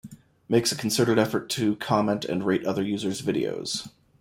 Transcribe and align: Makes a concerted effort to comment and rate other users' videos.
Makes 0.49 0.71
a 0.71 0.75
concerted 0.75 1.19
effort 1.19 1.47
to 1.51 1.75
comment 1.75 2.25
and 2.25 2.43
rate 2.43 2.65
other 2.65 2.81
users' 2.81 3.21
videos. 3.21 3.87